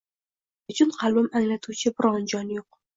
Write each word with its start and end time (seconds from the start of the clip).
Nechun 0.71 0.95
qalbim 0.97 1.29
anglaguvchi 1.41 1.95
biron 2.01 2.31
jon 2.37 2.55
yoʼq 2.59 2.85